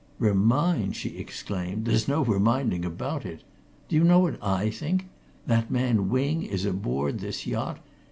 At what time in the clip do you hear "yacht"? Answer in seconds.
7.45-7.77